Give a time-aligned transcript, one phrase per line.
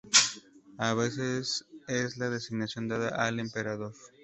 [0.79, 3.93] A veces es la designación dada al emperador.